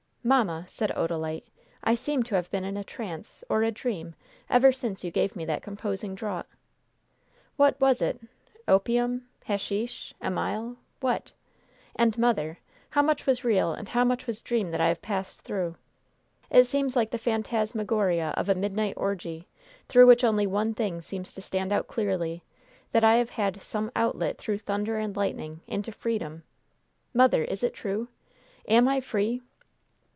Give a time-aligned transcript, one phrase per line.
[0.23, 1.47] "Mamma," said Odalite,
[1.83, 4.13] "I seem to have been in a trance, or a dream,
[4.51, 6.47] ever since you gave me that composing draught!
[7.57, 8.21] What was it
[8.67, 11.31] opium, hasheesh, amyle what?
[11.95, 12.59] And, mother,
[12.91, 15.75] how much was real and how much was dream that I have passed through?
[16.51, 19.47] It seems like the phantasmagoria of a midnight orgie
[19.87, 22.43] through which only one thing seems to stand out clearly
[22.91, 26.43] that I have had 'some outlet through thunder and lightning' into freedom!
[27.11, 28.07] Mother, is it true?
[28.67, 29.41] Am I free?"